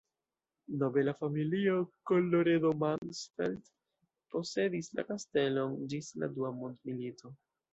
Nobela 0.83 1.11
familio 1.19 1.75
Colloredo-Mansfeld 2.11 3.61
posedis 4.37 4.91
la 5.01 5.07
kastelon 5.11 5.77
ĝis 5.93 6.11
la 6.23 6.33
dua 6.39 6.53
mondmilito. 6.63 7.33